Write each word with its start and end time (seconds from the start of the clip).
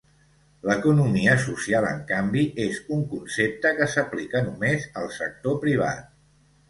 L'economia 0.69 1.35
social 1.43 1.87
en 1.89 1.99
canvi 2.11 2.45
és 2.65 2.79
un 2.97 3.03
concepte 3.11 3.75
que 3.81 3.89
s'aplica 3.95 4.43
només 4.51 4.89
al 5.03 5.11
sector 5.23 5.61
privat. 5.67 6.09